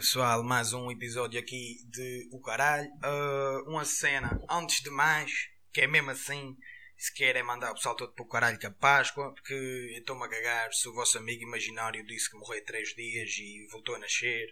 [0.00, 2.88] pessoal, mais um episódio aqui de O Caralho.
[3.04, 5.30] Uh, uma cena, antes de mais,
[5.74, 6.56] que é mesmo assim,
[6.96, 10.24] se querem mandar o pessoal todo para o caralho que a Páscoa, porque eu estou-me
[10.24, 13.98] a cagar se o vosso amigo imaginário disse que morreu três dias e voltou a
[13.98, 14.50] nascer.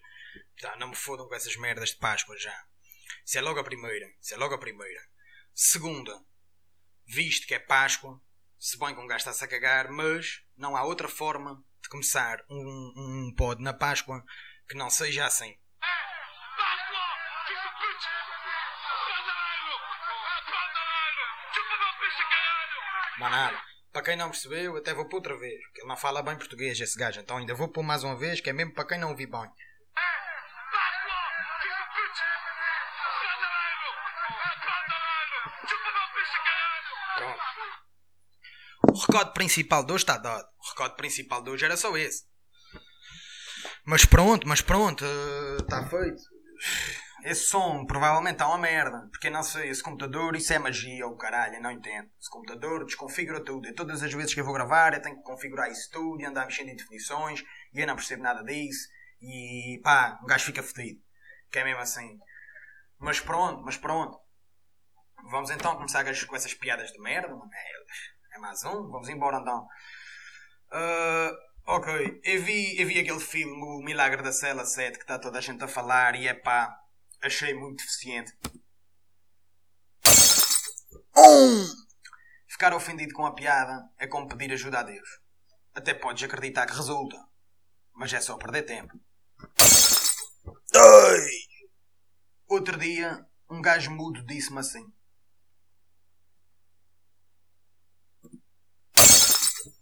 [0.61, 2.67] Tá, não me fodam com essas merdas de Páscoa já.
[3.25, 4.07] Isso é logo a primeira.
[4.21, 5.01] Isso é logo a primeira.
[5.55, 6.13] Segunda,
[7.07, 8.21] visto que é Páscoa,
[8.59, 12.45] se bem que um gajo está-se a cagar, mas não há outra forma de começar
[12.51, 14.23] um, um pod na Páscoa
[14.69, 15.57] que não seja assim.
[23.19, 23.59] Manado,
[23.93, 26.79] para quem não percebeu, até vou pôr outra vez, porque ele não fala bem português,
[26.79, 29.11] esse gajo, então ainda vou pôr mais uma vez, que é mesmo para quem não
[29.11, 29.51] ouvi bem.
[37.17, 37.43] Pronto.
[38.83, 40.47] O recorde principal de hoje está dado.
[40.61, 42.25] O recorde principal de hoje era só esse.
[43.89, 45.03] Mas pronto, mas pronto,
[45.59, 46.23] está feito.
[47.25, 49.09] Esse som provavelmente está uma merda.
[49.11, 52.07] Porque não sei, esse computador, isso é magia ou caralho, eu não entendo.
[52.21, 53.67] Esse computador desconfigura tudo.
[53.67, 56.27] E todas as vezes que eu vou gravar, eu tenho que configurar isso tudo e
[56.27, 57.43] andar mexendo em definições.
[57.73, 58.91] E eu não percebo nada disso.
[59.23, 61.01] E pá, o gajo fica fedido.
[61.51, 62.19] Que é mesmo assim.
[62.99, 64.19] Mas pronto, mas pronto.
[65.31, 67.51] Vamos então começar com essas piadas de merda, mano.
[67.55, 69.67] É, é mais um, vamos embora então.
[70.75, 75.19] Uh, ok, eu vi, eu vi aquele filme, O Milagre da Cela 7, que está
[75.19, 76.75] toda a gente a falar e é pá,
[77.21, 78.33] achei muito deficiente.
[82.47, 85.21] Ficar ofendido com a piada é como pedir ajuda a Deus.
[85.75, 87.23] Até podes acreditar que resulta,
[87.93, 88.99] mas é só perder tempo.
[90.75, 91.29] Ai!
[92.49, 94.91] Outro dia, um gajo mudo disse-me assim: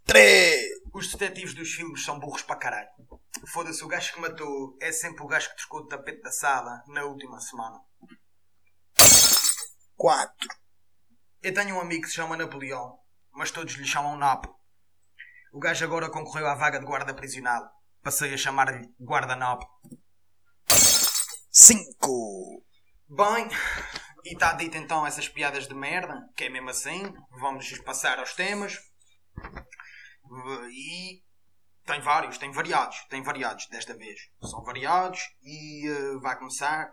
[0.04, 0.75] 3.
[0.96, 2.88] Os detetives dos filmes são burros para caralho.
[3.52, 6.82] Foda-se, o gajo que matou é sempre o gajo que trocou o tapete da sala
[6.86, 7.78] na última semana.
[9.94, 10.34] 4.
[11.42, 12.98] Eu tenho um amigo que se chama Napoleão,
[13.30, 14.58] mas todos lhe chamam Napo.
[15.52, 17.70] O gajo agora concorreu à vaga de guarda prisional.
[18.02, 19.66] Passei a chamar-lhe Guarda Napo.
[21.50, 22.64] 5.
[23.06, 23.50] Bem,
[24.24, 27.02] e está dito então essas piadas de merda, que é mesmo assim.
[27.32, 28.78] Vamos passar aos temas.
[30.70, 31.22] E
[31.87, 34.19] tem vários, tem variados, tem variados desta vez.
[34.42, 36.91] São variados e uh, vai começar.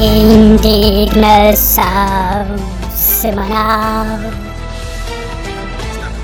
[0.00, 1.84] Indignação
[2.90, 4.06] semanal.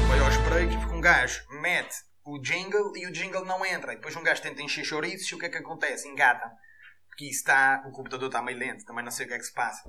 [0.08, 3.92] Vai aos breaks porque um gajo mete o jingle e o jingle não entra.
[3.92, 6.08] E depois um gajo tenta encher chouriços e o que é que acontece?
[6.08, 6.50] Engata.
[7.08, 7.84] Porque está.
[7.86, 9.82] O computador está meio lento, também não sei o que é que se passa.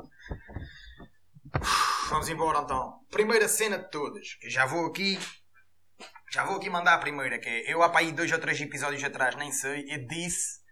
[2.09, 2.99] Vamos embora então.
[3.09, 4.35] Primeira cena de todas.
[4.35, 5.19] Que já vou aqui.
[6.31, 7.71] Já vou aqui mandar a primeira, que é.
[7.71, 10.65] Eu há para aí dois ou três episódios atrás, nem sei, eu disse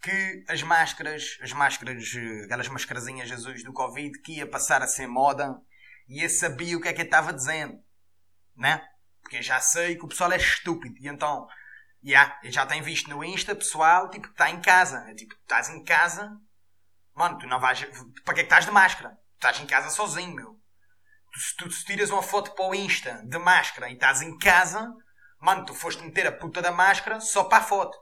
[0.00, 2.04] que as máscaras, as máscaras,
[2.44, 5.56] aquelas mascarazinhas azuis do Covid, que ia passar a ser moda
[6.06, 7.82] e eu sabia o que é que eu estava dizendo,
[8.54, 8.86] né?
[9.22, 11.48] Porque eu já sei que o pessoal é estúpido e então,
[12.04, 15.70] yeah, eu já tenho visto no Insta pessoal, tipo, está em casa, é, tipo, estás
[15.70, 16.30] em casa,
[17.14, 17.82] mano, tu não vais,
[18.24, 19.18] para que é que estás de máscara?
[19.44, 20.58] Estás em casa sozinho, meu.
[21.58, 24.90] Tu, se tiras uma foto para o Insta de máscara e estás em casa,
[25.38, 27.98] mano, tu foste meter a puta da máscara só para a foto.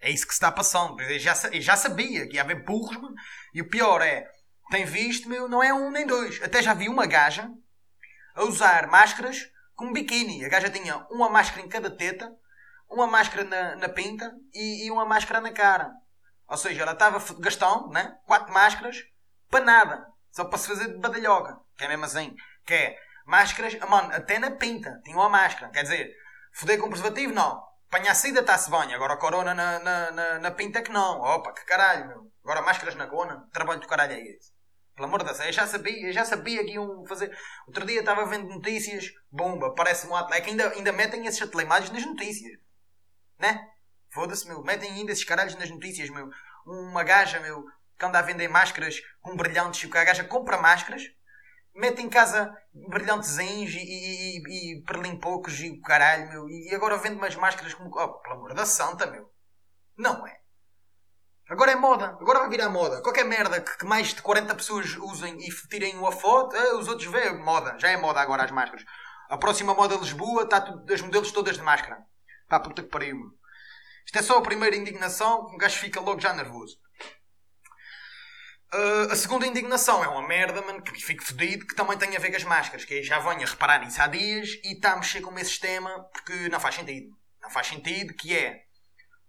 [0.00, 1.00] É isso que se está passando.
[1.00, 3.14] Eu já, eu já sabia que ia haver burros, mano.
[3.54, 4.28] E o pior é,
[4.70, 6.42] tem visto, meu, não é um nem dois.
[6.42, 7.48] Até já vi uma gaja
[8.34, 10.44] a usar máscaras com biquíni.
[10.44, 12.30] A gaja tinha uma máscara em cada teta,
[12.90, 15.90] uma máscara na, na pinta e, e uma máscara na cara.
[16.46, 18.18] Ou seja, ela estava gastando, né?
[18.26, 18.98] Quatro máscaras
[19.48, 20.13] para nada.
[20.34, 21.60] Só para se fazer de badalhoca.
[21.76, 22.34] Que é mesmo assim.
[22.66, 25.00] Que é máscaras, mano, até na pinta.
[25.04, 25.70] Tinha uma máscara.
[25.70, 26.12] Quer dizer,
[26.52, 27.62] foder com preservativo, não.
[27.88, 28.92] Apanhar a saída está-se bem.
[28.92, 31.20] Agora a corona na, na, na, na, pinta que não.
[31.20, 32.32] Opa, que caralho, meu.
[32.42, 33.48] Agora máscaras na gona.
[33.52, 34.52] Trabalho do caralho é esse.
[34.96, 37.36] Pelo amor de Deus, eu já sabia, eu já sabia que iam fazer.
[37.66, 40.36] Outro dia estava vendo notícias, bomba, parece um atleta.
[40.36, 42.58] É que ainda, ainda metem esses atlemados nas notícias.
[43.38, 43.68] Né?
[44.10, 44.62] Foda-se, meu.
[44.62, 46.28] Metem ainda esses caralhos nas notícias, meu.
[46.66, 47.64] Uma gaja, meu,
[47.98, 51.02] que anda a vender máscaras com brilhantes e o que a gaja compra máscaras,
[51.74, 56.74] mete em casa brilhantezinhos e, e, e, e perlim poucos e o caralho, meu, e
[56.74, 57.90] agora vende umas máscaras como.
[57.90, 59.30] Oh, pelo amor da santa, meu.
[59.96, 60.40] Não é.
[61.48, 63.02] Agora é moda, agora vai virar moda.
[63.02, 67.10] Qualquer merda que, mais de 40 pessoas usem e tirem uma foto, eh, os outros
[67.10, 67.78] veem moda.
[67.78, 68.84] Já é moda agora as máscaras.
[69.28, 72.02] A próxima moda Lisboa está as modelos todas de máscara.
[72.48, 73.18] Pá, puta que pariu.
[74.06, 76.78] Isto é só a primeira indignação, um gajo fica logo já nervoso.
[78.74, 82.18] Uh, a segunda indignação é uma merda, mano, que fico fedido, que também tem a
[82.18, 84.96] ver com as máscaras, que já venho a reparar nisso há dias e está a
[84.96, 87.16] mexer com esse sistema porque não faz sentido.
[87.40, 88.64] Não faz sentido que é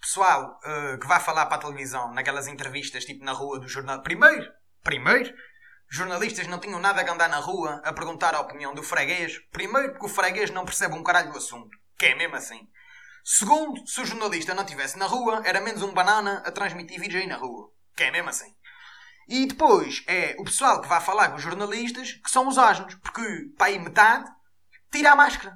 [0.01, 4.01] pessoal uh, que vai falar para a televisão naquelas entrevistas, tipo na rua do jornal.
[4.01, 4.51] Primeiro,
[4.83, 5.31] primeiro,
[5.91, 9.37] jornalistas não tinham nada a andar na rua a perguntar a opinião do freguês.
[9.51, 11.69] Primeiro, porque o freguês não percebe um caralho do assunto.
[11.99, 12.67] Que é mesmo assim.
[13.23, 17.21] Segundo, se o jornalista não estivesse na rua, era menos um banana a transmitir vídeos
[17.21, 17.69] aí na rua.
[17.95, 18.54] Que é mesmo assim.
[19.27, 22.95] E depois é o pessoal que vai falar com os jornalistas que são os asnos.
[22.95, 24.29] Porque, para aí metade,
[24.91, 25.55] tira a máscara.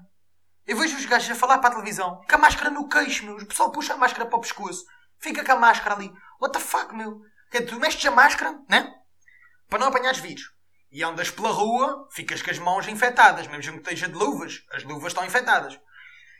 [0.65, 3.35] Eu vejo os gajos a falar para a televisão com a máscara no queixo, meu.
[3.35, 4.85] O pessoal puxa a máscara para o pescoço.
[5.19, 6.11] Fica com a máscara ali.
[6.41, 7.21] What the fuck, meu?
[7.51, 8.91] Que tu mexes a máscara, né?
[9.67, 10.51] Para não apanhares vírus.
[10.91, 13.47] E andas pela rua, ficas com as mãos infectadas.
[13.47, 15.79] Mesmo que esteja de luvas, as luvas estão infectadas.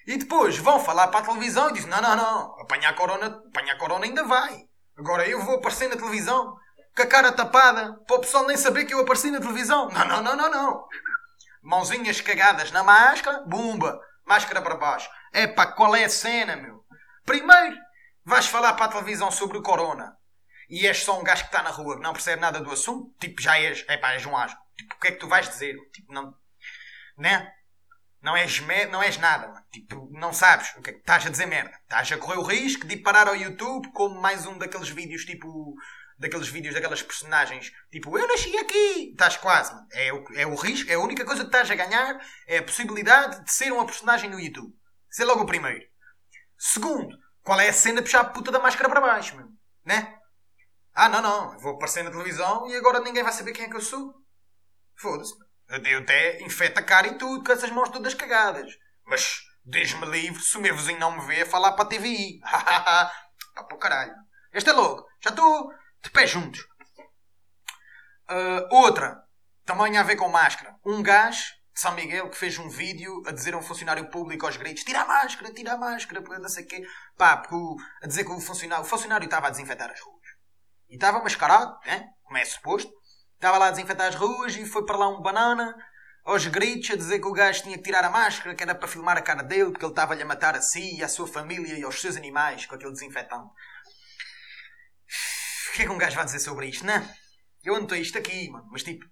[0.08, 3.78] E depois vão falar para a televisão e dizem: Não, não, não, apanhar corona, apanhar
[3.78, 4.64] corona ainda vai.
[4.98, 6.56] Agora eu vou aparecer na televisão
[7.00, 9.90] com a cara tapada para o pessoal nem saber que eu apareci na televisão.
[9.90, 10.88] Não, não, não, não, não.
[11.62, 15.10] Mãozinhas cagadas na máscara, bumba, máscara para baixo.
[15.34, 16.84] Epá, qual é a cena, meu?
[17.25, 17.78] Primeiro,
[18.25, 20.18] vais falar para a televisão sobre o corona
[20.69, 23.42] e és só um gajo que está na rua não percebe nada do assunto, tipo,
[23.42, 24.60] já és, epá, és um asco.
[24.78, 25.75] Tipo, o que é que tu vais dizer?
[25.94, 26.34] Tipo, não,
[27.18, 27.50] né?
[28.22, 28.60] Não és,
[28.92, 29.66] não és nada, mano.
[29.72, 31.80] Tipo, não sabes o que é que estás a dizer merda.
[31.84, 35.24] Estás a correr o risco de ir parar ao YouTube como mais um daqueles vídeos
[35.24, 35.74] tipo
[36.19, 39.12] daqueles vídeos daquelas personagens tipo eu nasci aqui!
[39.12, 39.74] Estás quase.
[39.92, 42.63] É o, é o risco é a única coisa que estás a ganhar é a
[42.63, 44.74] possibilidade de ser uma personagem no YouTube.
[45.10, 45.83] Ser logo o primeiro.
[46.57, 49.48] Segundo qual é a cena de puxar a puta da máscara para baixo meu?
[49.86, 50.16] né?
[50.94, 53.75] Ah não não vou aparecer na televisão e agora ninguém vai saber quem é que
[53.75, 54.13] eu sou.
[54.95, 55.33] Foda-se
[55.69, 58.77] eu até infeto a cara e tudo com essas mãos todas cagadas.
[59.06, 62.39] Mas Deus-me livre se o meu vizinho não me vê a falar para a TVI.
[62.44, 63.12] ah,
[63.54, 64.16] para o caralho.
[64.51, 65.06] Este é logo.
[65.21, 65.71] Já estou
[66.04, 66.62] de pé juntos.
[68.30, 69.24] Uh, outra,
[69.66, 70.75] também a ver com máscara.
[70.86, 71.44] Um gajo
[71.74, 74.84] de São Miguel que fez um vídeo a dizer a um funcionário público aos gritos:
[74.84, 76.84] tira a máscara, tira a máscara, não sei o quê.
[77.18, 80.19] Pá, porque o, a dizer que o funcionário, o funcionário estava a desinfetar as ruas.
[80.90, 82.07] E estava mascarado, né?
[82.24, 82.92] como é suposto.
[83.36, 85.75] Estava lá a desinfetar as ruas e foi para lá um banana
[86.24, 88.88] aos gritos a dizer que o gajo tinha que tirar a máscara, que era para
[88.88, 91.78] filmar a cara dele, porque ele estava-lhe a matar a si e à sua família
[91.78, 93.50] e aos seus animais com aquele desinfetante.
[95.80, 97.02] Que é que um gajo vai dizer sobre isto, não?
[97.64, 99.06] Eu anotei isto aqui, mano, mas tipo,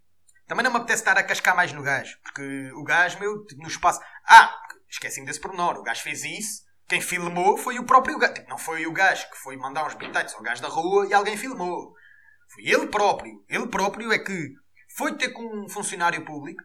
[0.45, 3.61] também não me apetece estar a cascar mais no gajo, porque o gajo, meu, tipo,
[3.61, 4.01] no espaço.
[4.27, 4.53] Ah,
[4.89, 8.33] esqueci-me desse pormenor, o gajo fez isso, quem filmou foi o próprio gajo.
[8.33, 11.13] Tipo, não foi o gajo que foi mandar uns bitites ao gajo da rua e
[11.13, 11.93] alguém filmou.
[12.53, 13.45] Foi ele próprio.
[13.47, 14.49] Ele próprio é que
[14.97, 16.61] foi ter com um funcionário público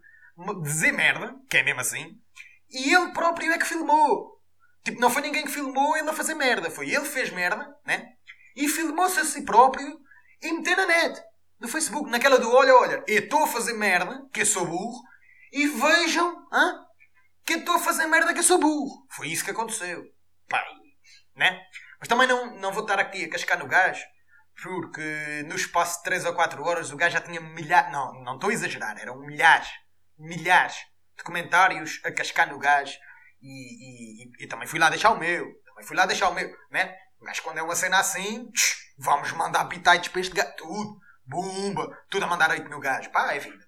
[0.65, 2.19] dizer merda, que é mesmo assim,
[2.69, 4.33] e ele próprio é que filmou.
[4.83, 6.69] Tipo, não foi ninguém que filmou ele a fazer merda.
[6.71, 8.17] Foi ele que fez merda, né?
[8.57, 10.01] E filmou-se a si próprio
[10.41, 11.23] e meteu na net.
[11.61, 12.11] No Facebook.
[12.11, 15.03] Naquela do olha, olha, eu estou a fazer merda, que eu sou burro,
[15.53, 16.85] e vejam, hã?
[17.45, 19.07] Que eu estou a fazer merda, que eu sou burro.
[19.11, 20.03] Foi isso que aconteceu.
[20.49, 20.65] Pai.
[21.37, 21.61] Né?
[21.99, 24.05] Mas também não, não vou estar aqui a cascar no gajo,
[24.63, 27.93] porque no espaço de 3 ou 4 horas o gajo já tinha milhares.
[27.93, 29.69] Não, não estou a exagerar, eram milhares
[30.23, 30.77] milhares
[31.17, 32.97] de comentários a cascar no gajo
[33.41, 35.45] e, e, e, também fui lá deixar o meu.
[35.65, 36.97] Também fui lá deixar o meu, né?
[37.23, 41.01] O gajo quando é uma cena assim, tch, vamos mandar bitites para este gajo, tudo,
[41.25, 43.11] bumba, tudo a mandar aí no gajo.
[43.13, 43.65] Pá, é vida.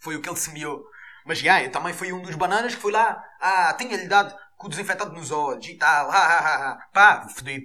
[0.00, 0.84] Foi o que ele semeou.
[1.24, 4.66] Mas já, eu também fui um dos bananas que foi lá, ah, tinha-lhe dado com
[4.66, 7.64] o desinfetante nos olhos e tal, ah, ah, ah, pá, fodido.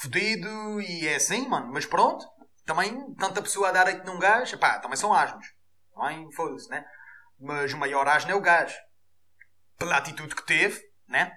[0.00, 2.26] Fodido e é assim, mano, mas pronto.
[2.64, 5.44] Também, tanta pessoa a dar aí num gajo, pá, também são asmos.
[5.94, 6.82] Também, foda-se, né?
[7.38, 8.76] Mas o maior asno é o gajo.
[9.76, 11.36] Pela atitude que teve, né?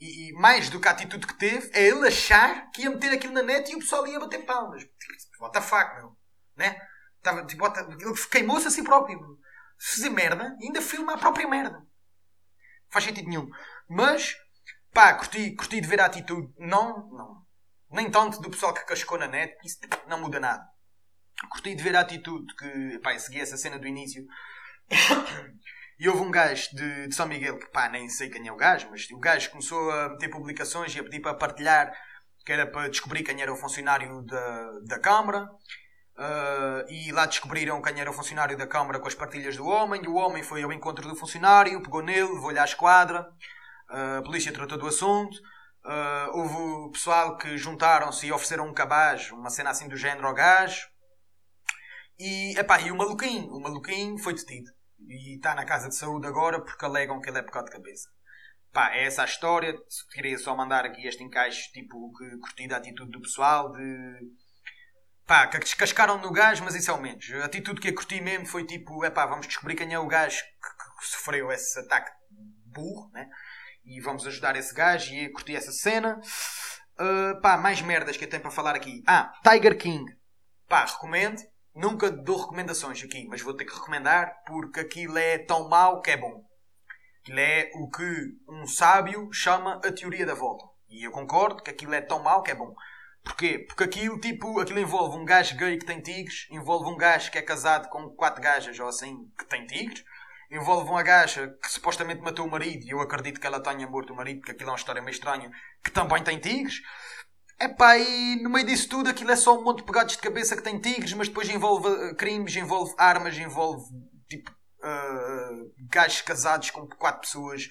[0.00, 3.34] E, mais do que a atitude que teve, é ele achar que ia meter aquilo
[3.34, 4.82] na net e o pessoal ia bater palmas.
[5.38, 6.16] What the fuck, meu?
[6.56, 6.80] Né?
[7.22, 9.38] Tava, tipo, ele queimou-se a si próprio.
[9.78, 11.78] Fazer merda e ainda filma a própria merda.
[11.78, 11.86] Não
[12.90, 13.48] faz sentido nenhum.
[13.88, 14.36] Mas,
[14.92, 16.52] pá, curti, curti de ver a atitude.
[16.58, 17.46] Não, não.
[17.90, 19.54] Nem tanto do pessoal que cascou na net.
[19.64, 20.66] Isso não muda nada.
[21.50, 24.26] Curti de ver a atitude que, pá, segui essa cena do início
[26.00, 28.56] e houve um gajo de, de, São Miguel, que pá, nem sei quem é o
[28.56, 31.92] gajo, mas o gajo começou a meter publicações e a pedir para partilhar,
[32.46, 35.44] que era para descobrir quem era o funcionário da, da Câmara.
[36.16, 40.00] Uh, e lá descobriram quem era o funcionário da Câmara com as partilhas do homem.
[40.08, 43.28] O homem foi ao encontro do funcionário, pegou nele, levou-lhe à esquadra.
[43.90, 45.36] Uh, a polícia tratou do assunto.
[45.84, 50.34] Uh, houve pessoal que juntaram-se e ofereceram um cabaz, uma cena assim do género ao
[50.34, 50.88] gajo.
[52.18, 54.79] E, epá, e o maluquinho, o maluquinho foi detido
[55.10, 58.08] e está na casa de saúde agora porque alegam que ele é pecado de cabeça.
[58.72, 59.74] Pá, é essa a história.
[60.12, 64.18] Queria só mandar aqui este encaixe, tipo, que curti da atitude do pessoal de.
[65.26, 67.28] Pá, que descascaram no gajo, mas isso é o menos.
[67.42, 70.06] A atitude que eu curti mesmo foi tipo, é pá, vamos descobrir quem é o
[70.06, 72.10] gajo que, que sofreu esse ataque
[72.66, 73.28] burro, né?
[73.84, 76.20] e vamos ajudar esse gajo e curti essa cena.
[76.98, 79.02] Uh, pá, mais merdas que eu tenho para falar aqui.
[79.06, 80.04] Ah, Tiger King.
[80.68, 81.40] Pá, recomendo.
[81.74, 86.10] Nunca dou recomendações aqui, mas vou ter que recomendar porque aquilo é tão mau que
[86.10, 86.44] é bom.
[87.22, 88.04] Aquilo é o que
[88.48, 90.64] um sábio chama a teoria da volta.
[90.88, 92.74] E eu concordo que aquilo é tão mau que é bom.
[93.22, 93.64] Porquê?
[93.68, 97.38] Porque aquilo, tipo, aquilo envolve um gajo gay que tem tigres, envolve um gajo que
[97.38, 100.02] é casado com quatro gajas ou assim que tem tigres,
[100.50, 104.12] envolve uma gaja que supostamente matou o marido e eu acredito que ela tenha morto
[104.12, 105.50] o marido, porque aquilo é uma história meio estranha,
[105.84, 106.80] que também tem tigres.
[107.60, 110.56] Epá, e no meio disso tudo aquilo é só um monte de pegados de cabeça
[110.56, 113.84] que tem tigres, mas depois envolve uh, crimes, envolve armas, envolve
[114.28, 117.68] tipo uh, gajos casados com quatro pessoas.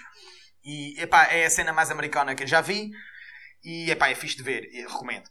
[0.64, 2.92] E epá, é a cena mais americana que eu já vi.
[3.64, 5.28] E epá, é fixe de ver, recomendo.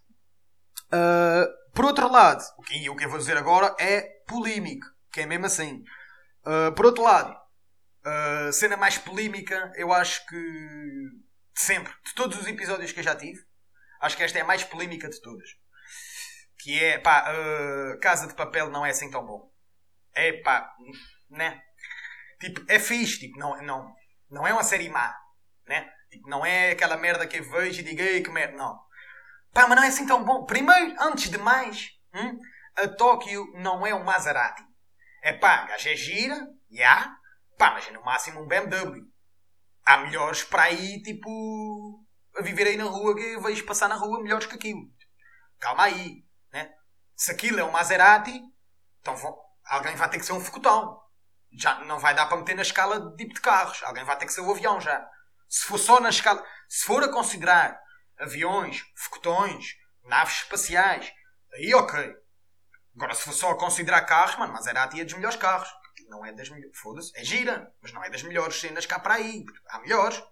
[0.93, 5.47] Uh, por outro lado, o que, eu vou dizer agora é polémico, que é mesmo
[5.47, 5.85] assim.
[6.45, 7.33] Uh, por outro lado,
[8.05, 13.05] uh, cena mais polémica, eu acho que de sempre, de todos os episódios que eu
[13.05, 13.41] já tive,
[14.01, 15.49] Acho que esta é a mais polémica de todas.
[16.59, 19.51] Que é, pá, uh, Casa de Papel não é assim tão bom.
[20.15, 20.75] É, pá,
[21.31, 21.63] né?
[22.41, 23.95] Tipo, é fixe, tipo, não, não,
[24.31, 25.15] não é uma série má,
[25.67, 25.91] né?
[26.11, 28.79] Tipo, não é aquela merda que eu vejo e digo, ei, que merda, não.
[29.53, 30.45] Pá, mas não é assim tão bom.
[30.45, 32.39] Primeiro, antes de mais, hum,
[32.77, 34.63] a Tóquio não é um Maserati.
[35.23, 37.17] É pá, a gaja é gira, já, yeah,
[37.57, 39.05] pá, mas é no máximo um BMW.
[39.85, 42.05] Há melhores para aí, tipo,
[42.39, 44.83] a viver aí na rua que vejo passar na rua melhores que aquilo.
[45.59, 46.25] Calma aí.
[46.53, 46.73] Né?
[47.17, 48.41] Se aquilo é um Maserati,
[49.01, 49.15] então
[49.67, 51.03] alguém vai ter que ser um focotão.
[51.53, 53.83] Já não vai dar para meter na escala de tipo de carros.
[53.83, 55.05] Alguém vai ter que ser o avião já.
[55.49, 56.45] Se for só na escala.
[56.69, 57.81] Se for a considerar
[58.19, 61.11] aviões, focotões, naves espaciais,
[61.55, 62.15] aí ok.
[62.95, 65.69] Agora, se for só a considerar carros, mano, Maserati é dos melhores carros.
[66.09, 66.79] Não é das melhores.
[66.79, 67.13] Foda-se.
[67.19, 69.45] É gira, mas não é das melhores cenas cá para aí.
[69.69, 70.23] Há melhores.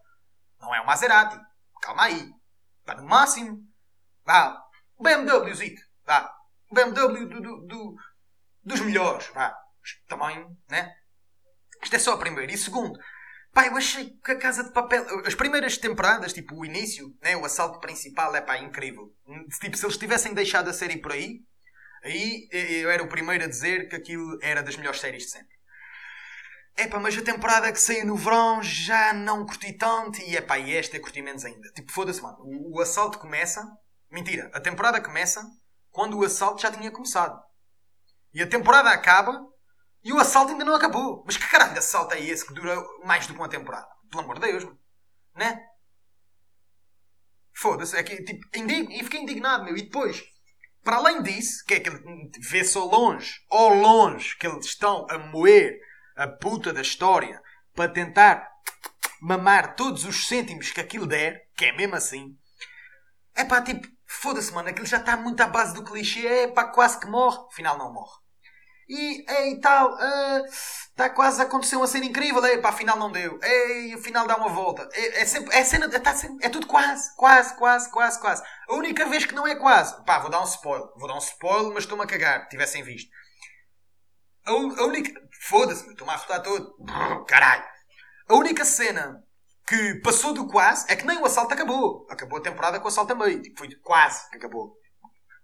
[0.60, 1.38] Não é o Maserati.
[1.80, 2.30] Calma aí.
[2.85, 3.62] Vá no máximo.
[4.25, 4.62] Vá.
[4.97, 5.83] O BMWzito.
[6.04, 6.33] Vá.
[6.71, 7.97] O BMW do, do, do,
[8.64, 9.26] dos melhores.
[9.28, 9.56] Vá.
[10.09, 10.95] Também, né?
[11.83, 12.52] Isto é só a primeira.
[12.52, 12.99] E segundo,
[13.52, 15.04] pá, eu achei que a Casa de Papel.
[15.25, 17.37] As primeiras temporadas, tipo o início, né?
[17.37, 19.14] o assalto principal, é pá, incrível.
[19.61, 21.40] Tipo, se eles tivessem deixado a série por aí,
[22.02, 25.55] aí eu era o primeiro a dizer que aquilo era das melhores séries de sempre.
[26.78, 30.76] Epá, mas a temporada que saiu no verão já não curti tanto e epá, e
[30.76, 31.73] esta é curti menos ainda.
[31.73, 32.37] Tipo, foda-se, mano.
[32.40, 33.66] O, o, assalto começa.
[34.11, 35.42] Mentira, a temporada começa
[35.90, 37.42] quando o assalto já tinha começado.
[38.35, 39.42] E a temporada acaba
[40.04, 41.25] e o assalto ainda não acabou.
[41.25, 43.88] Mas que caralho de assalto é esse que dura mais do que uma temporada?
[44.11, 44.78] Pelo amor de Deus, mano.
[45.35, 45.59] Né?
[47.54, 49.76] Foda-se, é que tipo, indigno, e fiquei indignado, meu.
[49.78, 50.23] E depois,
[50.85, 51.90] para além disso, que é que
[52.38, 55.80] vê-se ao longe, ao longe, que eles estão a moer
[56.16, 57.40] a puta da história
[57.75, 58.49] para tentar
[59.20, 62.37] mamar todos os cêntimos que aquilo der, que é mesmo assim,
[63.35, 66.64] é pá, tipo, foda-se, mano, aquilo já está muito à base do clichê, é pá,
[66.64, 68.18] quase que morre, afinal não morre.
[68.88, 69.94] E, e tal,
[70.88, 74.26] está uh, quase a acontecer uma cena incrível, é pá, afinal não deu, ei, afinal
[74.26, 74.88] dá uma volta.
[74.92, 78.42] É, é sempre, é cena, tá sempre, é tudo quase, quase, quase, quase, quase.
[78.68, 81.18] A única vez que não é quase, pá, vou dar um spoiler, vou dar um
[81.18, 83.11] spoiler, mas estou-me a cagar, tivessem visto.
[84.46, 85.20] A, a única.
[85.43, 86.76] Foda-se, estou-me a arrotar todo.
[87.26, 87.64] Caralho.
[88.28, 89.23] A única cena
[89.66, 92.07] que passou do quase é que nem o assalto acabou.
[92.11, 93.40] Acabou a temporada com o assalto a meio.
[93.43, 94.76] Tipo, foi quase que acabou.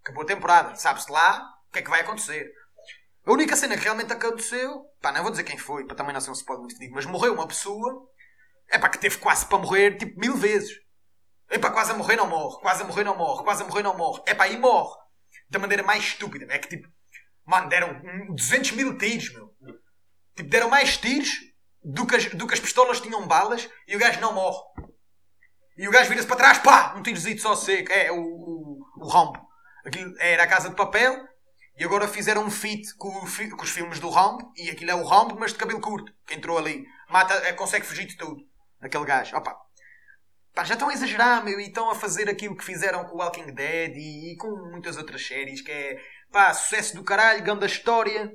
[0.02, 0.74] Acabou a temporada.
[0.74, 2.50] Sabe-se lá o que é que vai acontecer.
[3.24, 6.20] A única cena que realmente aconteceu, pá, não vou dizer quem foi, para também não
[6.20, 8.08] ser um spoiler muito fedido, mas morreu uma pessoa,
[8.68, 10.72] é pá, que teve quase para morrer, tipo, mil vezes.
[11.48, 13.82] É pá, quase a morrer não morre, quase a morrer não morre, quase a morrer
[13.84, 14.22] não morre.
[14.26, 14.98] É pá, e morre.
[15.48, 16.46] Da maneira mais estúpida.
[16.50, 16.88] É que tipo,
[17.44, 18.00] Mano, deram
[18.34, 19.52] 200 mil tiros, meu.
[20.34, 21.28] Tipo, deram mais tiros
[21.84, 24.62] do que, as, do que as pistolas tinham balas e o gajo não morre.
[25.76, 27.90] E o gajo vira-se para trás, pá, um tirozito só seco.
[27.92, 29.32] É, o, o, o.
[29.84, 31.26] Aquilo era a Casa de Papel
[31.76, 35.04] e agora fizeram um feat com, com, os filmes do Rambo e aquilo é o
[35.04, 36.86] Rambo, mas de cabelo curto, que entrou ali.
[37.08, 38.40] Mata, é, consegue fugir de tudo.
[38.80, 39.36] Aquele gajo.
[39.36, 39.56] Opa.
[40.54, 43.18] Pá, já estão a exagerar, meu, e estão a fazer aquilo que fizeram com o
[43.18, 45.98] Walking Dead e, e com muitas outras séries, que é
[46.30, 48.30] pá, sucesso do caralho, grande história.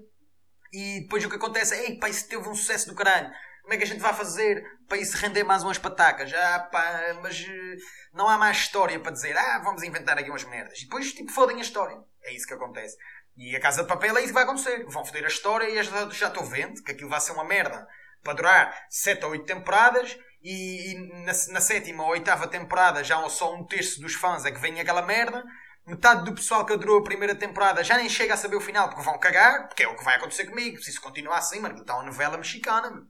[0.72, 3.32] E depois o que acontece é, pá, isso teve um sucesso do caralho.
[3.62, 6.34] Como é que a gente vai fazer para isso render mais umas patacas?
[6.34, 7.76] Ah, pá, mas uh,
[8.14, 10.80] não há mais história para dizer, ah, vamos inventar aqui umas merdas.
[10.80, 11.98] E depois, tipo, fodem a história.
[12.24, 12.98] É isso que acontece.
[13.36, 14.86] E a Casa de Papel é isso que vai acontecer.
[14.86, 17.88] Vão foder a história e já, já estou vendo que aquilo vai ser uma merda
[18.24, 23.18] para durar 7 ou 8 temporadas e, e na, na, sétima ou oitava temporada já
[23.30, 25.44] só um terço dos fãs é que vem aquela merda
[25.88, 28.90] metade do pessoal que adorou a primeira temporada já nem chega a saber o final
[28.90, 30.82] porque vão cagar, porque é o que vai acontecer comigo.
[30.82, 33.06] Se isso continuar assim, mano, está uma novela mexicana, meu.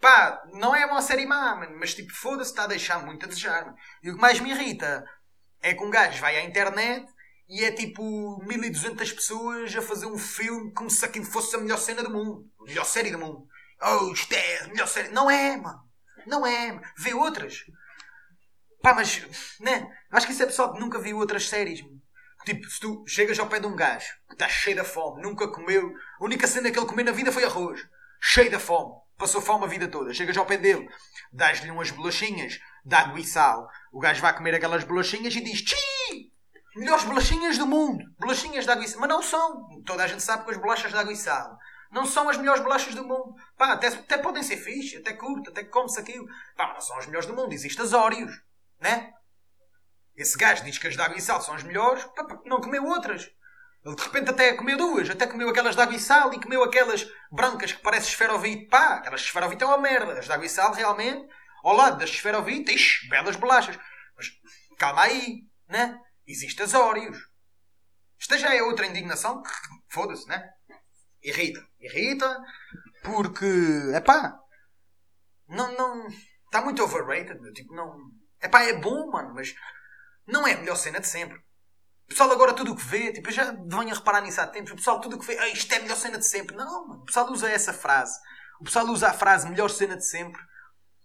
[0.00, 3.28] Pá, não é uma série má, mano, mas tipo, foda-se, está a deixar muito a
[3.28, 3.66] desejar.
[3.66, 3.76] Mano.
[4.02, 5.04] E o que mais me irrita
[5.62, 7.06] é que um gajo vai à internet
[7.48, 11.78] e é tipo 1200 pessoas a fazer um filme como se aquilo fosse a melhor
[11.78, 13.46] cena do mundo, a melhor série do mundo.
[13.80, 15.08] Oh, isto é a melhor série.
[15.10, 15.80] Não é, mano.
[16.26, 16.72] Não é.
[16.72, 16.86] Mano.
[16.96, 17.64] Vê outras.
[18.82, 19.22] Pá, mas,
[19.60, 19.86] né?
[20.10, 21.84] Acho que isso é pessoal que nunca viu outras séries.
[22.44, 25.46] Tipo, se tu chegas ao pé de um gajo que está cheio da fome, nunca
[25.48, 27.86] comeu, a única cena que ele comeu na vida foi arroz.
[28.20, 28.94] Cheio da fome.
[29.18, 30.14] Passou fome a vida toda.
[30.14, 30.88] Chegas ao pé dele,
[31.30, 33.68] dás-lhe umas bolachinhas de água e sal.
[33.92, 36.32] O gajo vai comer aquelas bolachinhas e diz: Tchi!
[36.74, 38.02] Melhores bolachinhas do mundo.
[38.18, 39.00] Bolachinhas de água e sal.
[39.00, 39.82] Mas não são.
[39.84, 41.58] Toda a gente sabe que as bolachas de água e sal
[41.90, 43.34] não são as melhores bolachas do mundo.
[43.58, 46.26] Pá, até, até podem ser fixe, até curto, até come-se aquilo.
[46.56, 47.52] Pá, não são as melhores do mundo.
[47.52, 48.40] Existem as Óreos,
[48.80, 49.12] né?
[50.16, 52.06] Esse gajo diz que as de água e sal são as melhores,
[52.44, 53.30] não comeu outras.
[53.84, 56.62] Ele de repente até comeu duas, até comeu aquelas de água e sal e comeu
[56.62, 58.66] aquelas brancas que parecem esferovite.
[58.66, 60.18] Pá, aquelas esferovite é uma merda.
[60.18, 61.26] As de água e sal, realmente,
[61.64, 63.78] ao lado das esferovite, ixi, belas bolachas.
[64.16, 64.30] Mas
[64.78, 65.98] calma aí, né?
[66.26, 67.18] Existem as Óreos.
[68.20, 69.50] Esta já é outra indignação que,
[69.88, 70.46] foda-se, né?
[71.22, 71.66] Irrita.
[71.80, 72.38] Irrita
[73.02, 73.46] porque,
[73.94, 74.38] é pá,
[75.48, 76.06] não, não,
[76.44, 77.40] está muito overrated.
[77.54, 77.96] Tipo, não,
[78.40, 79.54] é pá, é bom, mano, mas
[80.26, 81.38] não é a melhor cena de sempre.
[82.04, 84.46] O pessoal agora tudo o que vê, tipo, eu já venho a reparar nisso há
[84.46, 86.56] tempos, o pessoal tudo o que vê, ah, isto é a melhor cena de sempre.
[86.56, 88.18] Não, mano, o pessoal usa essa frase.
[88.60, 90.40] O pessoal usa a frase melhor cena de sempre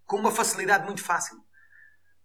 [0.06, 1.38] com uma facilidade muito fácil.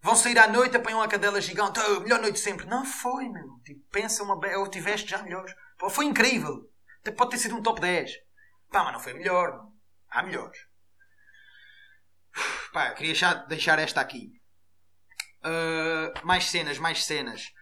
[0.02, 2.66] Vão sair à noite, apanham a cadela gigante, oh, melhor noite de sempre.
[2.66, 3.60] Não foi, meu.
[3.64, 5.54] Tipo, pensa uma ou tiveste já melhores.
[5.78, 6.70] Pô, foi incrível.
[7.00, 8.12] Até pode ter sido um top 10.
[8.70, 9.66] Pá, mas não foi melhor.
[10.08, 10.58] Há melhores.
[12.72, 14.39] Pá, queria deixar esta aqui.
[15.42, 17.52] Uh, mais cenas, mais cenas.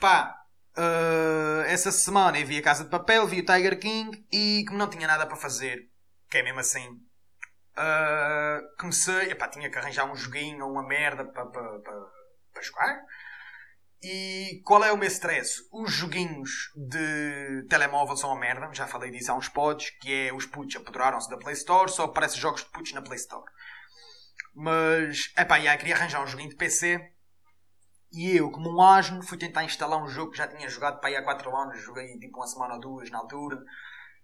[0.00, 0.34] Pá,
[0.76, 4.78] uh, essa semana eu vi a Casa de Papel, vi o Tiger King e como
[4.78, 5.88] não tinha nada para fazer,
[6.28, 11.24] que é mesmo assim, uh, comecei, epá, tinha que arranjar um joguinho ou uma merda
[11.24, 11.92] para pa, pa,
[12.54, 13.00] pa jogar.
[14.00, 15.60] E qual é o meu stress?
[15.72, 20.32] Os joguinhos de telemóvel são uma merda, já falei disso há uns pods, que é
[20.32, 23.44] os putos apoderaram-se da Play Store, só aparecem jogos de putos na Play Store.
[24.54, 27.00] Mas, epá, já queria arranjar um joguinho de PC.
[28.10, 31.14] E eu, como um asno, fui tentar instalar um jogo que já tinha jogado aí
[31.14, 33.58] há 4 anos, joguei tipo uma semana ou duas na altura.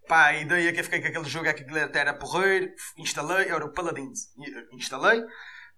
[0.09, 3.49] Pá, a ideia que eu fiquei com aquele jogo é que aquilo era porreiro, instalei,
[3.49, 4.35] era o Paladins.
[4.73, 5.23] Instalei,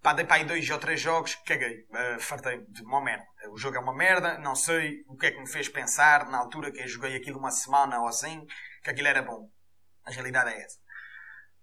[0.07, 1.85] Pá, dei para aí dois ou três jogos, caguei.
[1.91, 3.27] Uh, fartei de uma merda.
[3.51, 6.39] O jogo é uma merda, não sei o que é que me fez pensar na
[6.39, 8.47] altura que eu joguei aquilo uma semana ou assim,
[8.85, 9.51] que aquilo era bom.
[10.05, 10.79] A realidade é essa.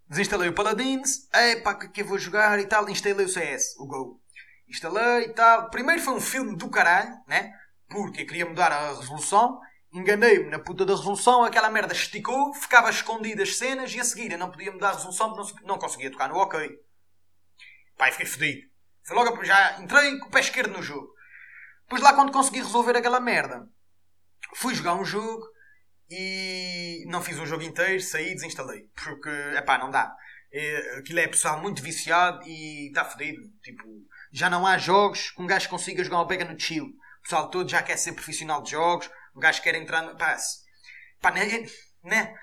[0.07, 3.87] Desinstalei o Paladins, epá, que, que eu vou jogar e tal, instalei o CS, o
[3.87, 4.21] Go.
[4.67, 5.69] Instalei e tal.
[5.69, 7.53] Primeiro foi um filme do caralho, né?
[7.89, 9.59] Porque eu queria mudar a resolução,
[9.93, 14.31] enganei-me na puta da resolução, aquela merda esticou, ficava escondidas as cenas e a seguir
[14.31, 16.69] eu não podia mudar a resolução porque não, conseguia tocar no OK.
[17.97, 18.67] Pai, fiquei fedido.
[19.03, 21.13] Foi logo, já entrei com o pé esquerdo no jogo.
[21.83, 23.67] Depois lá quando consegui resolver aquela merda,
[24.55, 25.52] fui jogar um jogo
[26.15, 28.87] e não fiz o jogo inteiro, saí, desinstalei.
[28.95, 30.15] Porque, epá, não dá.
[30.51, 33.41] É, aquilo é pessoal muito viciado e está fedido.
[33.63, 33.83] Tipo,
[34.31, 36.85] já não há jogos que um gajo consiga jogar uma pega no chill.
[36.85, 40.15] O pessoal todo já quer ser profissional de jogos, um gajo quer entrar no.
[40.15, 40.37] Pá,
[41.21, 41.65] pá né,
[42.03, 42.35] né?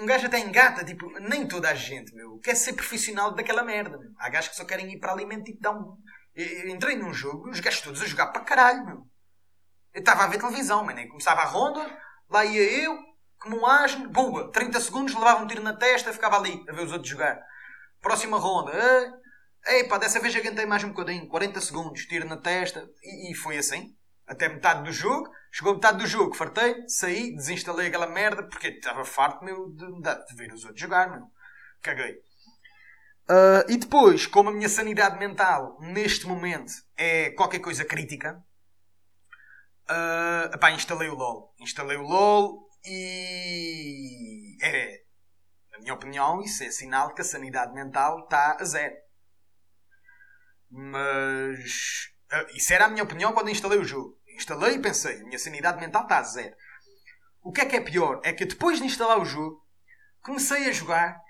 [0.00, 3.98] Um gajo até engata, tipo, nem toda a gente, meu, quer ser profissional daquela merda,
[3.98, 4.10] meu.
[4.18, 5.96] Há gajos que só querem ir para ali mesmo, tipo, dar um...
[6.34, 9.06] Eu entrei num jogo, os gajos todos a jogar para caralho, meu.
[9.94, 11.84] Eu estava a ver televisão, mano, começava a ronda,
[12.32, 12.98] lá ia eu,
[13.38, 16.84] como um asno, boa, 30 segundos, levava um tiro na testa, ficava ali, a ver
[16.84, 17.40] os outros jogar.
[18.00, 18.72] Próxima ronda,
[19.66, 23.34] ei, pá, dessa vez aguentei mais um bocadinho, 40 segundos, tiro na testa, e, e
[23.34, 23.94] foi assim,
[24.26, 29.04] até metade do jogo, Chegou metade do jogo, fartei, saí, desinstalei aquela merda porque estava
[29.04, 31.26] farto meu, de, de, ver os outros jogar, meu.
[31.82, 32.14] Caguei.
[33.28, 38.42] Uh, e depois, como a minha sanidade mental neste momento é qualquer coisa crítica,
[39.90, 41.54] uh, instalei o LOL.
[41.58, 45.02] Instalei o LOL e é,
[45.72, 48.94] na minha opinião, isso é sinal que a sanidade mental está a zero.
[50.70, 54.18] Mas uh, isso era a minha opinião quando instalei o jogo.
[54.28, 56.54] Instalei e pensei, a minha sanidade mental está a zero.
[57.42, 58.20] O que é que é pior?
[58.24, 59.62] É que depois de instalar o jogo,
[60.22, 61.20] comecei a jogar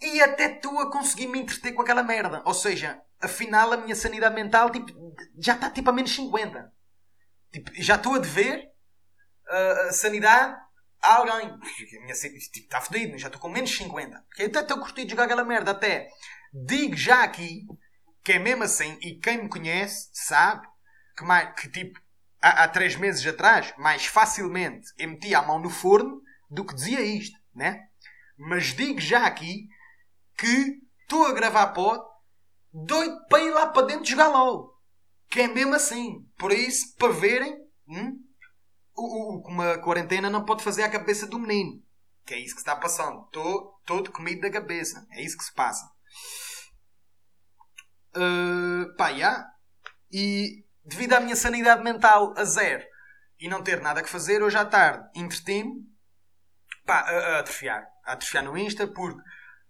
[0.00, 2.42] e até estou a conseguir me entreter com aquela merda.
[2.44, 4.92] Ou seja, afinal a minha sanidade mental tipo,
[5.38, 6.72] já está tipo a menos 50.
[7.52, 8.70] Tipo, já estou a dever
[9.48, 10.56] uh, sanidade
[11.02, 11.48] a alguém.
[11.48, 14.24] A minha, tipo, está fodido, já estou com menos 50.
[14.28, 15.70] Porque até estou a curtir de jogar aquela merda.
[15.70, 16.08] Até
[16.52, 17.66] digo já aqui
[18.26, 20.66] que é mesmo assim, e quem me conhece sabe
[21.16, 21.96] que, mais, que tipo,
[22.42, 27.00] há, há três meses atrás, mais facilmente eu a mão no forno do que dizia
[27.00, 27.86] isto, né?
[28.36, 29.68] Mas digo já aqui
[30.36, 32.04] que estou a gravar pod,
[32.72, 34.75] doido para ir lá para dentro jogar LOL.
[35.36, 36.26] Que é mesmo assim.
[36.38, 37.54] Por isso, para verem,
[37.86, 38.18] hum,
[38.96, 41.82] o, o, uma quarentena não pode fazer a cabeça do menino.
[42.24, 43.26] Que é isso que está passando.
[43.26, 45.06] Estou todo comido da cabeça.
[45.10, 45.84] É isso que se passa.
[48.16, 49.46] Uh, pá, yeah.
[50.10, 52.82] E devido à minha sanidade mental a zero
[53.38, 55.84] e não ter nada que fazer, hoje à tarde entretenho
[56.86, 57.86] pá, a, a atrofiar.
[58.06, 59.20] A atrofiar no Insta, porque,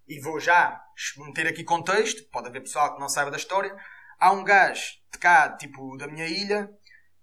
[0.06, 0.80] e vou já
[1.16, 3.76] meter aqui contexto, pode haver pessoal que não saiba da história.
[4.20, 6.70] Há um gajo de cá, tipo, da minha ilha,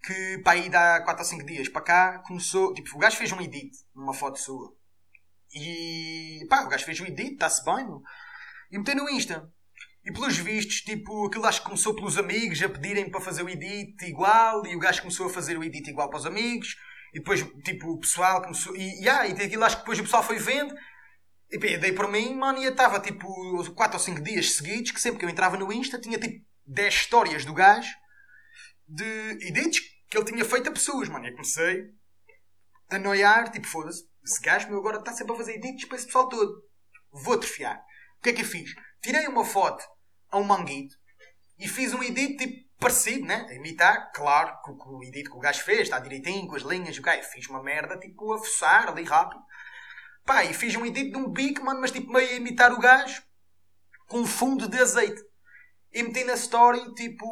[0.03, 2.73] que para aí dá 4 ou 5 dias para cá começou.
[2.73, 4.75] Tipo, o gajo fez um edit numa foto sua.
[5.53, 7.88] E pá, o gajo fez um edit, está-se bem.
[8.71, 9.49] E meteu no Insta.
[10.06, 13.49] E pelos vistos, tipo, aquilo acho que começou pelos amigos a pedirem para fazer o
[13.49, 16.75] edit igual, e o gajo começou a fazer o edit igual para os amigos,
[17.13, 18.75] e depois, tipo, o pessoal começou.
[18.75, 20.75] E, yeah, e aquilo acho que depois o pessoal foi vendo.
[21.49, 23.25] E pá, dei por mim, mano, e eu estava tipo
[23.75, 26.93] 4 ou 5 dias seguidos, que sempre que eu entrava no Insta tinha tipo 10
[26.93, 27.91] histórias do gajo
[28.88, 31.26] de edits que ele tinha feito a pessoas, mano.
[31.26, 31.89] E eu comecei
[32.89, 36.06] a noiar, tipo, foda-se, esse gajo meu agora está sempre a fazer edits para esse
[36.06, 36.63] pessoal todo.
[37.12, 37.84] Vou atrofiar.
[38.19, 38.73] O que é que eu fiz?
[39.02, 39.84] Tirei uma foto
[40.30, 40.95] a um manguito
[41.60, 43.45] e fiz um edit tipo parecido, né?
[43.49, 46.97] A imitar, claro, com o edit que o gajo fez, está direitinho, com as linhas,
[46.97, 49.41] o gajo fiz uma merda tipo a fuçar ali rápido.
[50.26, 52.80] Pá, e fiz um edit de um bico, mano, mas tipo meio a imitar o
[52.80, 53.21] gajo
[54.08, 55.21] com um fundo de azeite.
[55.93, 57.25] E meti na story tipo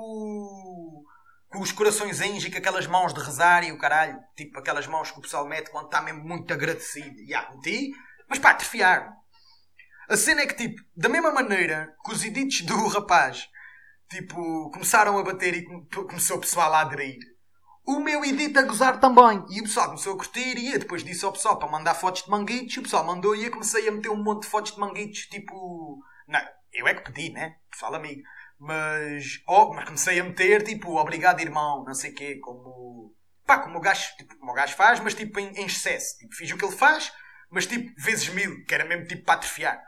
[1.50, 5.12] com os coraçõezinhos e com aquelas mãos de rezar e o caralho, tipo aquelas mãos
[5.12, 7.20] que o pessoal mete quando está mesmo muito agradecido.
[7.20, 7.92] E yeah, meti,
[8.30, 9.14] mas pá, atrofiar.
[10.08, 13.48] A cena é que, tipo, da mesma maneira que os edits do rapaz,
[14.10, 17.20] tipo, começaram a bater e começou o pessoal a aderir,
[17.86, 19.44] o meu edit a gozar também.
[19.50, 22.24] E o pessoal começou a curtir e eu depois disse ao pessoal para mandar fotos
[22.24, 22.78] de manguitos.
[22.78, 26.00] O pessoal mandou e eu comecei a meter um monte de fotos de manguitos, tipo...
[26.28, 27.56] Não, eu é que pedi, né?
[27.70, 28.22] Pessoal amigo.
[28.64, 33.12] Mas, oh, mas comecei a meter, tipo, obrigado irmão, não sei o quê, como...
[33.44, 36.16] Pá, como o gajo, tipo, como o gajo faz, mas tipo em, em excesso.
[36.20, 37.12] Tipo, fiz o que ele faz,
[37.50, 39.82] mas tipo, vezes mil, que era mesmo tipo para atrofiar.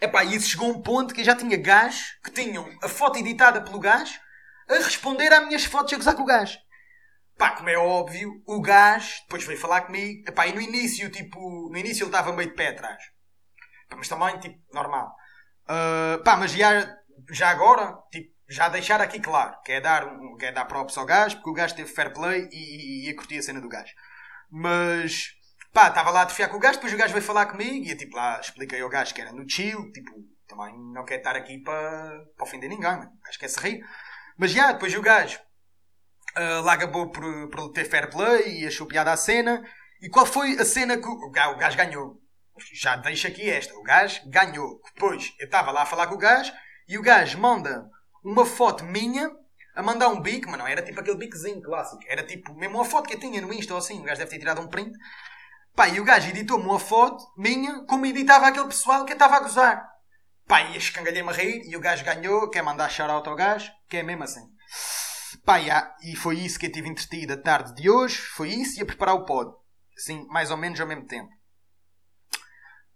[0.00, 2.88] Epá, e isso chegou a um ponto que eu já tinha gajos que tinham a
[2.88, 4.20] foto editada pelo gajo
[4.68, 6.56] a responder às minhas fotos a gozar com o gajo.
[7.36, 10.22] Pá, como é óbvio, o gajo depois veio falar comigo.
[10.28, 13.02] Epá, e no início, tipo, no início ele estava meio de pé atrás.
[13.88, 15.12] Pá, mas também, tipo, normal.
[15.64, 16.98] Uh, pá, mas já,
[17.30, 20.06] já agora, tipo, já deixar aqui claro que é dar,
[20.38, 23.16] que é dar props ao gajo, porque o gajo teve fair play e, e, e
[23.16, 23.92] a a cena do gajo.
[24.50, 25.32] Mas,
[25.72, 27.90] Pá, estava lá a defiar com o gajo, depois o gajo veio falar comigo e
[27.90, 30.12] eu tipo lá expliquei ao gajo que era no chill, tipo,
[30.46, 33.10] também não quer estar aqui para, ofender ninguém, mano.
[33.10, 33.82] o gajo quer se rir.
[34.36, 35.40] Mas já, depois o gajo
[36.36, 39.62] uh, lá acabou por, por ter fair play e achou piada a cena.
[40.02, 42.20] E qual foi a cena que o, o gajo ganhou?
[42.74, 44.78] Já deixo aqui esta, o gajo ganhou.
[44.94, 46.52] Depois eu estava lá a falar com o gajo
[46.92, 47.90] e o gajo manda
[48.22, 49.30] uma foto minha
[49.74, 52.84] a mandar um bico, mas não era tipo aquele bicozinho clássico, era tipo mesmo uma
[52.84, 54.92] foto que eu tinha no Insta ou assim, o gajo deve ter tirado um print
[55.74, 59.36] Pá, e o gajo editou-me uma foto minha como editava aquele pessoal que eu estava
[59.36, 59.82] a gozar.
[60.46, 63.96] Pá, e escangalhei-me a rir e o gajo ganhou, quer mandar shout-out ao gajo, que
[63.96, 64.46] é mesmo assim.
[65.46, 65.58] Pá,
[66.02, 68.86] e foi isso que eu tive entretido a tarde de hoje, foi isso e a
[68.86, 69.50] preparar o pod.
[69.96, 71.30] Assim, mais ou menos ao mesmo tempo.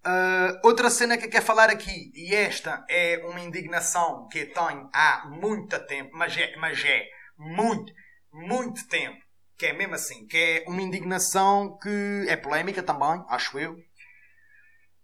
[0.07, 4.53] Uh, outra cena que eu quero falar aqui, e esta é uma indignação que eu
[4.53, 7.93] tenho há muito tempo, mas é, mas é muito,
[8.33, 13.59] muito tempo que é mesmo assim, que é uma indignação que é polémica também, acho
[13.59, 13.77] eu,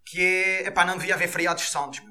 [0.04, 2.02] que é, epá, não devia haver feriados santos.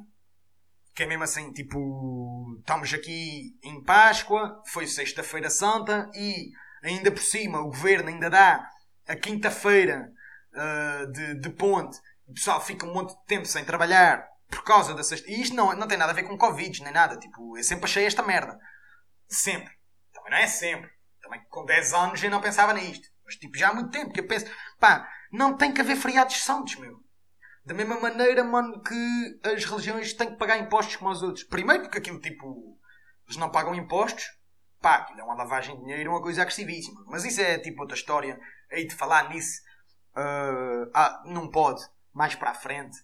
[0.93, 6.51] Que é mesmo assim, tipo, estamos aqui em Páscoa, foi Sexta-feira Santa e
[6.84, 8.67] ainda por cima o governo ainda dá
[9.08, 10.12] a quinta-feira
[10.54, 11.97] uh, de, de ponte,
[12.32, 15.30] o pessoal fica um monte de tempo sem trabalhar por causa sexta.
[15.30, 17.86] E isto não, não tem nada a ver com Covid nem nada, tipo, eu sempre
[17.86, 18.58] achei esta merda.
[19.28, 19.72] Sempre.
[20.13, 20.91] Também não é sempre
[21.32, 23.08] também com 10 anos eu não pensava nisto.
[23.24, 24.46] Mas tipo, já há muito tempo que eu penso,
[24.80, 27.00] pá, não tem que haver feriados santos, meu.
[27.63, 31.46] Da mesma maneira, mano, que as religiões têm que pagar impostos como os outros.
[31.46, 32.78] Primeiro porque aquilo, tipo,
[33.26, 34.26] eles não pagam impostos.
[34.82, 37.04] Pá, aquilo é uma lavagem de dinheiro, uma coisa agressivíssima.
[37.08, 38.39] Mas isso é, tipo, outra história.
[38.72, 39.62] Aí de falar nisso,
[40.15, 41.82] uh, ah, não pode.
[42.13, 42.97] Mais para a frente.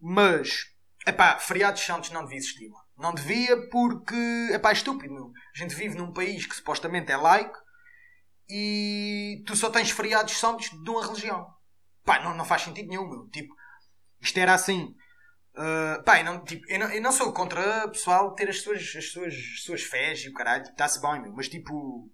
[0.00, 0.66] Mas,
[1.06, 2.84] é pá, feriados santos não devia existir, mano.
[2.96, 5.32] Não devia porque, é pá, é estúpido, meu.
[5.54, 7.58] A gente vive num país que supostamente é laico
[8.48, 11.46] e tu só tens feriados santos de uma religião.
[12.04, 13.28] Pá, não, não faz sentido nenhum, meu.
[13.28, 13.54] Tipo,
[14.20, 14.94] isto era assim.
[15.54, 18.60] Uh, pá, eu não, tipo, eu, não, eu não sou contra o pessoal ter as
[18.60, 21.32] suas, as suas, as suas fés e o caralho, está-se bem, meu.
[21.32, 22.10] Mas tipo,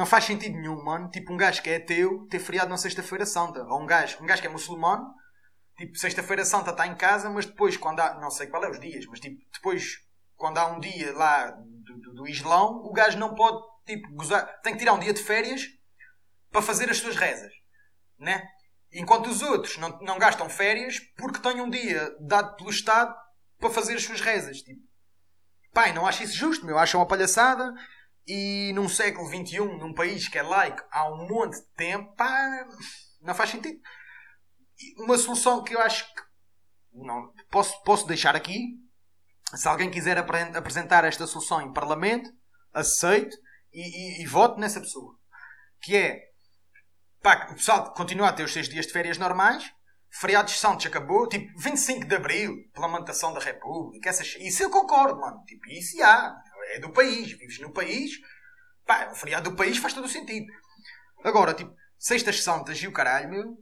[0.00, 1.08] não faz sentido nenhum, mano.
[1.10, 3.62] Tipo, um gajo que é ateu ter feriado na Sexta-feira Santa.
[3.64, 5.14] Ou um gajo, um gajo que é muçulmano
[5.80, 8.20] Tipo, sexta-feira santa está em casa, mas depois, quando há.
[8.20, 9.96] Não sei qual é os dias, mas tipo, depois,
[10.36, 14.60] quando há um dia lá do, do, do Islão, o gajo não pode, tipo, gozar.
[14.60, 15.62] Tem que tirar um dia de férias
[16.50, 17.50] para fazer as suas rezas.
[18.18, 18.46] Né?
[18.92, 23.16] Enquanto os outros não, não gastam férias porque têm um dia dado pelo Estado
[23.58, 24.58] para fazer as suas rezas.
[24.58, 24.82] Tipo,
[25.72, 26.76] pai, não acho isso justo, meu.
[26.76, 27.72] Acho uma palhaçada.
[28.26, 32.66] E num século XXI, num país que é laico há um monte de tempo, pá,
[33.20, 33.78] não faz sentido
[34.98, 36.22] uma solução que eu acho que
[36.92, 38.78] não, posso, posso deixar aqui.
[39.54, 42.30] Se alguém quiser apresentar esta solução em Parlamento,
[42.72, 43.36] aceito
[43.72, 43.80] e,
[44.20, 45.18] e, e voto nessa pessoa.
[45.82, 46.30] Que é
[47.22, 49.70] pá, o pessoal continua a ter os seis dias de férias normais,
[50.10, 55.42] feriados santos acabou, tipo 25 de Abril, plantação da República, essas, isso eu concordo, mano.
[55.44, 56.36] Tipo, isso há,
[56.76, 58.12] é do país, vives no país,
[58.86, 60.46] pá, o feriado do país faz todo o sentido.
[61.24, 63.58] Agora, tipo, sextas santas e o caralho, meu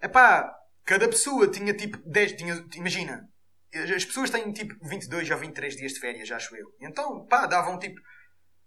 [0.00, 0.50] é pá,
[0.84, 3.28] cada pessoa tinha tipo 10, tinha, imagina,
[3.94, 6.74] as pessoas têm tipo 22 ou 23 dias de férias, acho eu.
[6.80, 8.00] Então, pá, davam tipo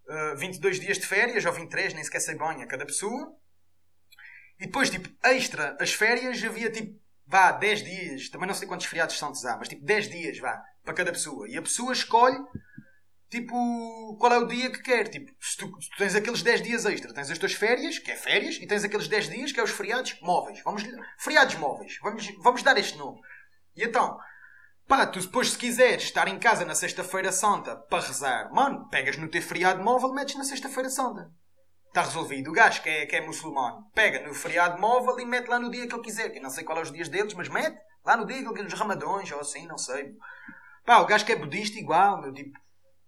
[0.08, 3.36] uh, 22 dias de férias ou 23, nem sequer sei bem, a cada pessoa.
[4.60, 8.86] E depois, tipo, extra, as férias havia tipo, vá, 10 dias, também não sei quantos
[8.86, 11.50] feriados santos há, mas tipo 10 dias, vá, para cada pessoa.
[11.50, 12.38] E a pessoa escolhe
[13.34, 15.08] tipo, qual é o dia que quer.
[15.08, 18.12] Tipo, se tu, se tu, tens aqueles 10 dias extra, tens as tuas férias, que
[18.12, 20.62] é férias, e tens aqueles 10 dias que é os feriados móveis.
[20.64, 20.84] Vamos,
[21.18, 21.98] feriados móveis.
[22.04, 23.20] Vamos, vamos dar este nome.
[23.76, 24.20] E então,
[24.88, 29.18] pá, tu depois se quiseres estar em casa na sexta-feira santa para rezar, mano, pegas
[29.18, 31.32] no teu feriado móvel, metes na sexta-feira santa.
[31.88, 32.52] Está resolvido.
[32.52, 35.72] O gajo que é, que é muçulmano pega no feriado móvel e mete lá no
[35.72, 36.30] dia que ele quiser.
[36.30, 39.32] Que não sei qual é os dias deles, mas mete lá no dia dos ramadões
[39.32, 40.12] ou assim, não sei.
[40.86, 42.58] Pá, o gajo que é budista igual, meu, tipo,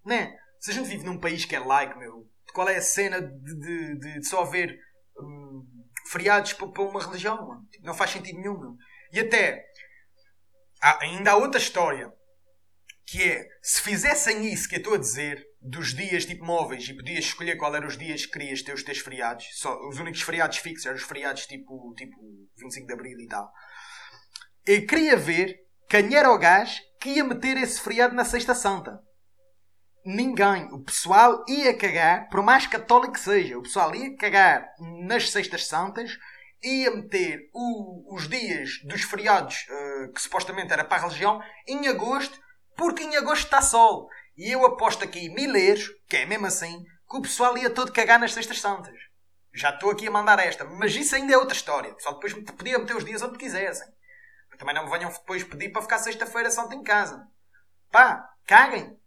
[0.05, 0.35] né?
[0.59, 3.59] Se a gente vive num país que é like, meu, qual é a cena de,
[3.59, 4.77] de, de, de só haver
[5.19, 5.65] hum,
[6.09, 7.67] feriados para, uma religião, mano?
[7.81, 8.75] Não faz sentido nenhum, meu.
[9.11, 9.63] E até,
[10.81, 12.11] há, ainda há outra história,
[13.05, 16.95] que é, se fizessem isso que eu estou a dizer, dos dias tipo móveis, e
[16.95, 20.21] podias escolher qual eram os dias que querias ter os teus feriados, só, os únicos
[20.21, 22.15] feriados fixos eram os feriados tipo, tipo
[22.57, 23.51] 25 de Abril e tal.
[24.65, 25.55] Eu queria ver
[25.89, 28.99] quem era o gajo que ia meter esse feriado na Sexta Santa
[30.05, 30.65] ninguém.
[30.71, 34.69] O pessoal ia cagar, por mais católico que seja, o pessoal ia cagar
[35.07, 36.17] nas Sextas Santas,
[36.63, 41.87] ia meter o, os dias dos feriados, uh, que supostamente era para a religião, em
[41.87, 42.39] agosto,
[42.75, 44.07] porque em agosto está sol.
[44.37, 48.19] E eu aposto aqui mileiros, que é mesmo assim, que o pessoal ia todo cagar
[48.19, 48.95] nas Sextas Santas.
[49.53, 51.91] Já estou aqui a mandar esta, mas isso ainda é outra história.
[51.91, 53.87] O pessoal depois podia meter os dias onde quisessem.
[54.57, 57.27] Também não me venham depois pedir para ficar sexta-feira santa em casa.
[57.91, 58.97] Pá, caguem.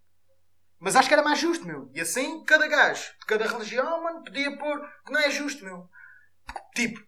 [0.81, 1.91] Mas acho que era mais justo, meu.
[1.93, 4.81] E assim, cada gajo de cada religião, mano, podia pôr.
[5.05, 5.89] Que não é justo, meu.
[6.75, 7.01] Tipo,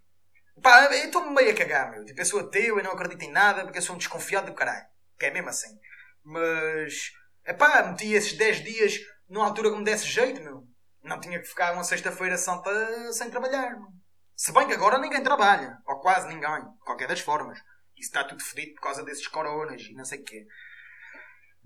[0.60, 2.04] pá, eu estou-me meio a cagar, meu.
[2.04, 4.54] Tipo, eu sou ateu, eu não acredito em nada porque eu sou um desconfiado do
[4.54, 4.86] caralho.
[5.18, 5.78] Que é mesmo assim.
[6.24, 7.12] Mas,
[7.44, 10.66] é pá, meti esses 10 dias numa altura que me desse jeito, meu.
[11.02, 13.88] Não tinha que ficar uma sexta-feira santa sem trabalhar, meu.
[14.34, 15.78] Se bem que agora ninguém trabalha.
[15.86, 16.60] Ou quase ninguém.
[16.60, 17.58] De qualquer das formas.
[17.96, 20.46] Isso está tudo fedido por causa desses coronas e não sei o quê.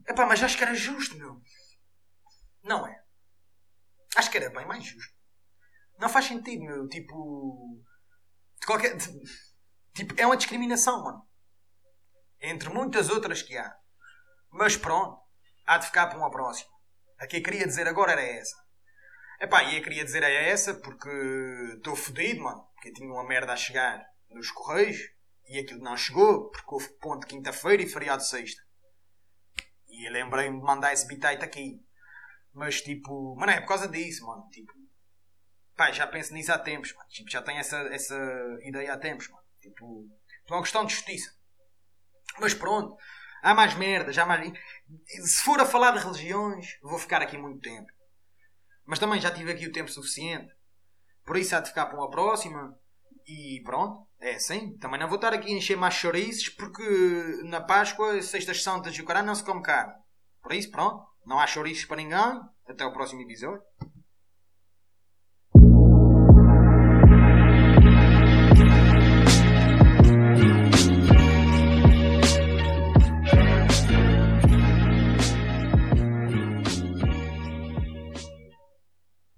[0.09, 1.41] Epá, mas acho que era justo, meu.
[2.65, 3.05] Não é.
[4.17, 5.15] Acho que era bem mais justo.
[5.99, 6.89] Não faz sentido, meu.
[6.89, 7.81] Tipo.
[8.61, 8.97] De qualquer.
[9.95, 11.29] Tipo, é uma discriminação, mano.
[12.41, 13.77] Entre muitas outras que há.
[14.51, 15.23] Mas pronto.
[15.67, 16.71] Há de ficar para uma próxima.
[17.19, 18.57] A que eu queria dizer agora era essa.
[19.41, 21.11] Epá, e eu queria dizer é essa porque
[21.77, 22.67] estou fodido, mano.
[22.75, 24.99] Porque tinha uma merda a chegar nos Correios
[25.47, 28.63] e aquilo não chegou porque houve ponto quinta-feira e feriado sexta.
[29.89, 31.81] E lembrei-me de mandar esse bitite aqui.
[32.55, 34.49] Mas tipo, mano, é por causa disso, mano.
[34.51, 34.73] Tipo,
[35.77, 37.09] pá, já penso nisso há tempos, mano.
[37.09, 38.17] Tipo, já tenho essa, essa
[38.63, 39.43] ideia há tempos, mano.
[39.61, 40.09] Tipo,
[40.49, 41.35] é uma questão de justiça.
[42.39, 42.97] Mas pronto,
[43.43, 44.53] há mais merda, já mais.
[45.25, 47.91] Se for a falar de religiões, vou ficar aqui muito tempo.
[48.87, 50.53] Mas também já tive aqui o tempo suficiente.
[51.25, 52.79] Por isso há de ficar para uma próxima.
[53.27, 54.77] E pronto, é assim.
[54.79, 56.83] Também não vou estar aqui a encher mais chouriços porque
[57.45, 59.95] na Páscoa, Sextas Santas e o caralho não se come carne.
[60.43, 61.14] Por isso, pronto.
[61.25, 62.41] Não há chouriços para ninguém.
[62.69, 63.63] Até o próximo episódio.